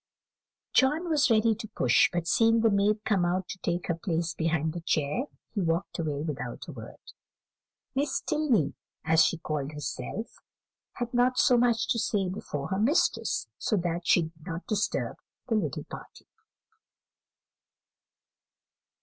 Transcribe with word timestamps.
John 0.73 1.11
was 1.11 1.29
ready 1.29 1.53
to 1.53 1.67
push, 1.67 2.09
but 2.11 2.25
seeing 2.27 2.61
the 2.61 2.71
maid 2.71 3.03
come 3.05 3.23
out 3.23 3.47
to 3.49 3.59
take 3.59 3.85
her 3.85 3.93
place 3.93 4.33
behind 4.33 4.73
the 4.73 4.79
chair, 4.81 5.25
he 5.53 5.61
walked 5.61 5.99
away 5.99 6.23
without 6.23 6.67
a 6.67 6.71
word. 6.71 6.97
Miss 7.93 8.19
Tilney, 8.21 8.73
as 9.05 9.23
she 9.23 9.37
called 9.37 9.73
herself, 9.73 10.37
had 10.93 11.13
not 11.13 11.39
much 11.51 11.87
to 11.89 11.99
say 11.99 12.27
before 12.29 12.69
her 12.69 12.79
mistress, 12.79 13.47
so 13.59 13.77
that 13.77 14.07
she 14.07 14.23
did 14.23 14.33
not 14.43 14.65
disturb 14.65 15.17
the 15.47 15.53
little 15.53 15.83
party. 15.83 16.25